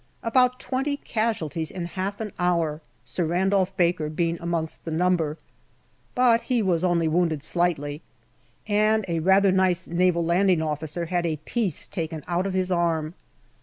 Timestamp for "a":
9.07-9.19, 11.27-11.37